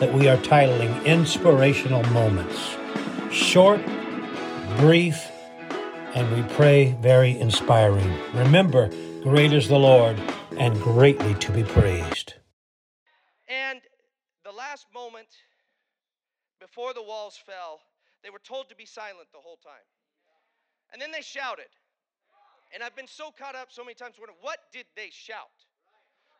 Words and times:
that 0.00 0.12
we 0.12 0.28
are 0.28 0.36
titling 0.38 1.04
Inspirational 1.06 2.02
Moments. 2.10 2.76
Short, 3.30 3.80
brief, 4.76 5.30
and 6.14 6.30
we 6.36 6.42
pray 6.54 6.96
very 7.00 7.38
inspiring. 7.38 8.12
Remember, 8.34 8.90
great 9.22 9.52
is 9.54 9.68
the 9.68 9.78
Lord 9.78 10.20
and 10.58 10.78
greatly 10.80 11.34
to 11.34 11.52
be 11.52 11.62
praised. 11.62 12.34
And 13.48 13.80
the 14.44 14.52
last 14.52 14.86
moment 14.94 15.28
before 16.60 16.92
the 16.92 17.02
walls 17.02 17.38
fell, 17.44 17.80
they 18.22 18.30
were 18.30 18.38
told 18.38 18.68
to 18.68 18.76
be 18.76 18.86
silent 18.86 19.28
the 19.32 19.40
whole 19.40 19.58
time. 19.64 19.86
And 20.92 21.00
then 21.00 21.10
they 21.10 21.22
shouted. 21.22 21.72
And 22.74 22.82
I've 22.82 22.96
been 22.96 23.06
so 23.06 23.30
caught 23.30 23.54
up 23.54 23.68
so 23.70 23.82
many 23.82 23.94
times 23.94 24.16
wondering, 24.18 24.38
what 24.42 24.58
did 24.72 24.86
they 24.94 25.08
shout? 25.10 25.65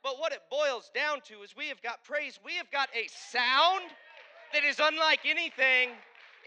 But 0.03 0.19
what 0.19 0.33
it 0.33 0.43
boils 0.51 0.91
down 0.95 1.21
to 1.27 1.43
is 1.43 1.57
we 1.57 1.69
have 1.69 1.83
got 1.83 2.05
praise, 2.05 2.39
we 2.45 2.55
have 2.57 2.71
got 2.71 2.89
a 2.95 3.09
sound 3.09 3.91
that 4.53 4.65
is 4.65 4.81
unlike 4.81 5.21
anything 5.25 5.91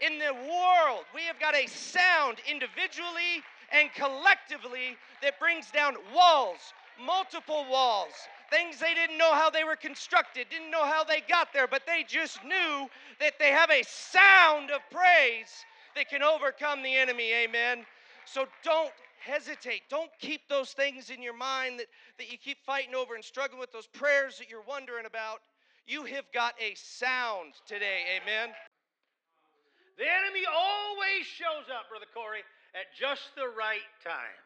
in 0.00 0.18
the 0.18 0.32
world. 0.32 1.04
We 1.14 1.22
have 1.24 1.38
got 1.38 1.54
a 1.54 1.66
sound 1.66 2.38
individually 2.50 3.42
and 3.72 3.92
collectively 3.94 4.96
that 5.22 5.38
brings 5.38 5.70
down 5.70 5.96
walls, 6.14 6.58
multiple 7.04 7.66
walls, 7.70 8.12
things 8.50 8.78
they 8.78 8.94
didn't 8.94 9.18
know 9.18 9.32
how 9.34 9.50
they 9.50 9.64
were 9.64 9.76
constructed, 9.76 10.46
didn't 10.50 10.70
know 10.70 10.84
how 10.84 11.04
they 11.04 11.22
got 11.28 11.52
there, 11.52 11.68
but 11.68 11.82
they 11.86 12.04
just 12.06 12.42
knew 12.44 12.88
that 13.20 13.38
they 13.38 13.50
have 13.50 13.70
a 13.70 13.82
sound 13.84 14.70
of 14.70 14.80
praise 14.90 15.64
that 15.94 16.08
can 16.08 16.22
overcome 16.22 16.82
the 16.82 16.96
enemy. 16.96 17.32
Amen. 17.32 17.84
So 18.24 18.46
don't 18.64 18.92
hesitate. 19.24 19.82
Don't 19.90 20.10
keep 20.18 20.48
those 20.48 20.72
things 20.72 21.10
in 21.10 21.22
your 21.22 21.36
mind 21.36 21.78
that, 21.78 21.86
that 22.18 22.30
you 22.30 22.38
keep 22.38 22.58
fighting 22.64 22.94
over 22.94 23.14
and 23.14 23.24
struggling 23.24 23.60
with 23.60 23.72
those 23.72 23.86
prayers 23.86 24.38
that 24.38 24.48
you're 24.48 24.64
wondering 24.66 25.06
about. 25.06 25.40
You 25.86 26.04
have 26.04 26.24
got 26.32 26.54
a 26.60 26.74
sound 26.76 27.54
today. 27.66 28.20
Amen. 28.20 28.54
The 29.98 30.08
enemy 30.08 30.48
always 30.48 31.26
shows 31.26 31.68
up, 31.68 31.92
Brother 31.92 32.08
Corey, 32.14 32.40
at 32.72 32.88
just 32.96 33.34
the 33.36 33.52
right 33.52 33.84
time. 34.00 34.40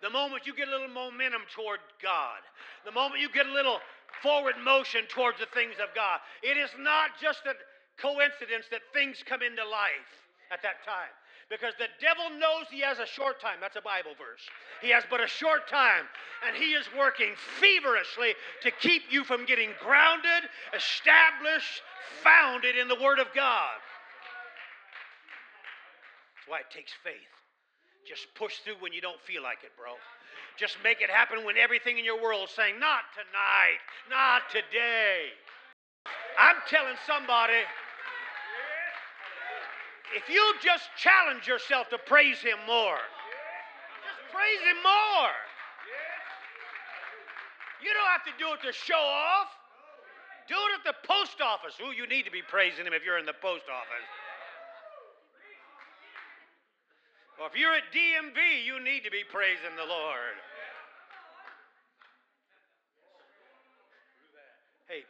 The 0.00 0.08
moment 0.08 0.46
you 0.46 0.54
get 0.54 0.68
a 0.68 0.70
little 0.70 0.88
momentum 0.88 1.42
toward 1.50 1.82
God, 2.00 2.40
the 2.86 2.94
moment 2.94 3.20
you 3.20 3.28
get 3.28 3.46
a 3.46 3.52
little 3.52 3.82
forward 4.22 4.54
motion 4.62 5.04
towards 5.10 5.42
the 5.42 5.50
things 5.52 5.74
of 5.82 5.90
God, 5.94 6.22
it 6.42 6.56
is 6.56 6.70
not 6.78 7.18
just 7.20 7.42
a 7.44 7.58
coincidence 7.98 8.70
that 8.70 8.80
things 8.94 9.20
come 9.26 9.42
into 9.42 9.66
life 9.66 10.08
at 10.54 10.62
that 10.62 10.80
time. 10.86 11.12
Because 11.50 11.72
the 11.78 11.88
devil 12.00 12.28
knows 12.38 12.68
he 12.70 12.80
has 12.80 12.98
a 12.98 13.06
short 13.06 13.40
time. 13.40 13.56
That's 13.60 13.76
a 13.76 13.80
Bible 13.80 14.12
verse. 14.20 14.44
He 14.82 14.90
has 14.90 15.04
but 15.08 15.20
a 15.20 15.26
short 15.26 15.66
time, 15.66 16.04
and 16.46 16.54
he 16.54 16.76
is 16.76 16.84
working 16.96 17.32
feverishly 17.58 18.34
to 18.62 18.70
keep 18.70 19.08
you 19.10 19.24
from 19.24 19.46
getting 19.46 19.70
grounded, 19.80 20.44
established, 20.76 21.80
founded 22.22 22.76
in 22.76 22.86
the 22.86 23.00
Word 23.00 23.18
of 23.18 23.32
God. 23.34 23.80
That's 26.36 26.48
why 26.48 26.60
it 26.60 26.70
takes 26.70 26.92
faith. 27.02 27.32
Just 28.06 28.28
push 28.36 28.60
through 28.60 28.76
when 28.80 28.92
you 28.92 29.00
don't 29.00 29.20
feel 29.24 29.42
like 29.42 29.64
it, 29.64 29.72
bro. 29.76 29.96
Just 30.58 30.76
make 30.84 31.00
it 31.00 31.08
happen 31.08 31.44
when 31.44 31.56
everything 31.56 31.98
in 31.98 32.04
your 32.04 32.20
world 32.20 32.48
is 32.48 32.54
saying, 32.54 32.78
Not 32.78 33.08
tonight, 33.16 33.80
not 34.10 34.42
today. 34.52 35.32
I'm 36.38 36.56
telling 36.68 36.96
somebody 37.06 37.64
if 40.16 40.28
you 40.28 40.42
just 40.62 40.88
challenge 40.96 41.46
yourself 41.46 41.88
to 41.90 41.98
praise 41.98 42.40
Him 42.40 42.58
more, 42.66 43.00
just 44.04 44.20
praise 44.32 44.62
Him 44.64 44.80
more. 44.82 45.34
You 47.82 47.92
don't 47.94 48.10
have 48.10 48.26
to 48.26 48.34
do 48.38 48.50
it 48.54 48.60
to 48.66 48.72
show 48.72 48.98
off. 48.98 49.48
Do 50.48 50.56
it 50.56 50.80
at 50.80 50.84
the 50.88 50.96
post 51.06 51.40
office. 51.44 51.76
Who 51.78 51.92
you 51.92 52.08
need 52.08 52.24
to 52.24 52.32
be 52.32 52.42
praising 52.42 52.86
Him 52.86 52.92
if 52.92 53.04
you're 53.04 53.18
in 53.18 53.28
the 53.28 53.36
post 53.36 53.68
office. 53.68 54.08
Or 57.38 57.46
if 57.46 57.54
you're 57.54 57.76
at 57.76 57.86
DMV, 57.94 58.66
you 58.66 58.82
need 58.82 59.06
to 59.06 59.14
be 59.14 59.22
praising 59.22 59.78
the 59.78 59.86
Lord. 59.86 60.34
Hey, 64.90 65.06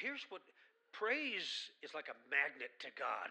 here's 0.00 0.26
what 0.30 0.42
praise 0.90 1.70
is 1.84 1.94
like 1.94 2.10
a 2.10 2.18
magnet 2.26 2.74
to 2.80 2.90
God. 2.98 3.30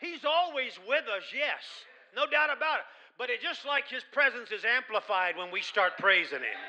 He's 0.00 0.24
always 0.24 0.78
with 0.86 1.04
us, 1.08 1.24
yes, 1.34 1.62
no 2.14 2.26
doubt 2.26 2.50
about 2.56 2.80
it. 2.80 2.86
But 3.18 3.30
it's 3.30 3.42
just 3.42 3.66
like 3.66 3.88
His 3.88 4.04
presence 4.12 4.52
is 4.52 4.64
amplified 4.64 5.36
when 5.36 5.50
we 5.50 5.60
start 5.60 5.98
praising 5.98 6.38
Him. 6.38 6.60